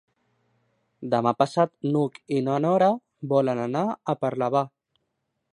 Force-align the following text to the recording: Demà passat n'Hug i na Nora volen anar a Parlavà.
Demà 1.11 1.33
passat 1.41 1.73
n'Hug 1.91 2.17
i 2.39 2.43
na 2.49 2.57
Nora 2.67 2.89
volen 3.35 3.65
anar 3.69 3.87
a 4.15 4.21
Parlavà. 4.27 4.69